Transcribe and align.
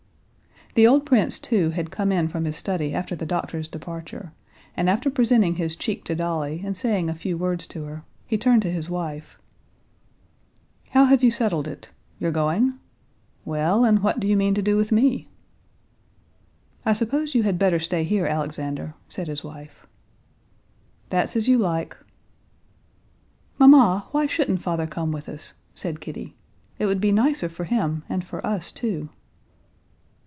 The 0.73 0.87
old 0.87 1.05
prince 1.05 1.37
too 1.37 1.71
had 1.71 1.91
come 1.91 2.13
in 2.13 2.29
from 2.29 2.45
his 2.45 2.55
study 2.55 2.93
after 2.93 3.13
the 3.13 3.25
doctor's 3.25 3.67
departure, 3.67 4.31
and 4.73 4.89
after 4.89 5.09
presenting 5.09 5.55
his 5.55 5.75
cheek 5.75 6.05
to 6.05 6.15
Dolly, 6.15 6.61
and 6.63 6.77
saying 6.77 7.09
a 7.09 7.13
few 7.13 7.37
words 7.37 7.67
to 7.67 7.83
her, 7.83 8.03
he 8.25 8.37
turned 8.37 8.61
to 8.61 8.71
his 8.71 8.89
wife: 8.89 9.37
"How 10.91 11.03
have 11.03 11.25
you 11.25 11.29
settled 11.29 11.67
it? 11.67 11.91
you're 12.19 12.31
going? 12.31 12.79
Well, 13.43 13.83
and 13.83 14.01
what 14.01 14.21
do 14.21 14.27
you 14.29 14.37
mean 14.37 14.53
to 14.53 14.61
do 14.61 14.77
with 14.77 14.93
me?" 14.93 15.27
"I 16.85 16.93
suppose 16.93 17.35
you 17.35 17.43
had 17.43 17.59
better 17.59 17.77
stay 17.77 18.05
here, 18.05 18.25
Alexander," 18.25 18.93
said 19.09 19.27
his 19.27 19.43
wife. 19.43 19.85
"That's 21.09 21.35
as 21.35 21.49
you 21.49 21.57
like." 21.57 21.97
"Mamma, 23.59 24.07
why 24.11 24.25
shouldn't 24.25 24.61
father 24.61 24.87
come 24.87 25.11
with 25.11 25.27
us?" 25.27 25.53
said 25.75 25.99
Kitty. 25.99 26.33
"It 26.79 26.85
would 26.85 27.01
be 27.01 27.11
nicer 27.11 27.49
for 27.49 27.65
him 27.65 28.03
and 28.07 28.23
for 28.23 28.43
us 28.47 28.71
too." 28.71 29.09